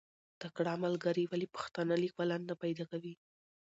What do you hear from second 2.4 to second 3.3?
نه پیدا کوي؟